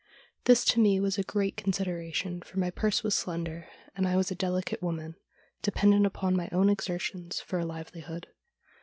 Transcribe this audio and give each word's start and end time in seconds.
This 0.45 0.65
to 0.65 0.79
me 0.79 0.99
was 0.99 1.19
a 1.19 1.23
great 1.23 1.55
consideration, 1.55 2.41
for 2.41 2.57
my 2.57 2.71
purse 2.71 3.03
was 3.03 3.13
slender, 3.13 3.67
and 3.95 4.07
I 4.07 4.15
was 4.15 4.31
a 4.31 4.35
delicate 4.35 4.81
woman, 4.81 5.15
de 5.61 5.71
pendent 5.71 6.07
upon 6.07 6.35
my 6.35 6.49
own 6.51 6.71
exertions 6.71 7.39
for 7.39 7.59
a 7.59 7.65
livelihood. 7.67 8.25